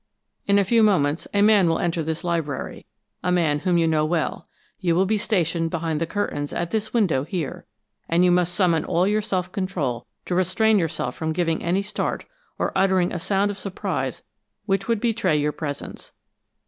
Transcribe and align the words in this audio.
"In 0.47 0.57
a 0.57 0.63
few 0.63 0.81
moments, 0.81 1.27
a 1.31 1.43
man 1.43 1.69
will 1.69 1.77
enter 1.77 2.01
this 2.01 2.23
library 2.23 2.87
a 3.23 3.31
man 3.31 3.59
whom 3.59 3.77
you 3.77 3.87
know 3.87 4.03
well. 4.03 4.47
You 4.79 4.95
will 4.95 5.05
be 5.05 5.19
stationed 5.19 5.69
behind 5.69 6.01
the 6.01 6.07
curtains 6.07 6.51
at 6.51 6.71
this 6.71 6.91
window 6.91 7.23
here, 7.23 7.67
and 8.09 8.25
you 8.25 8.31
must 8.31 8.55
summon 8.55 8.83
all 8.83 9.05
your 9.05 9.21
self 9.21 9.51
control 9.51 10.07
to 10.25 10.33
restrain 10.33 10.79
yourself 10.79 11.13
from 11.13 11.33
giving 11.33 11.61
any 11.61 11.83
start 11.83 12.25
or 12.57 12.71
uttering 12.75 13.11
a 13.13 13.19
sound 13.19 13.51
of 13.51 13.59
surprise 13.59 14.23
which 14.65 14.87
would 14.87 14.99
betray 15.01 15.37
your 15.37 15.51
presence. 15.51 16.13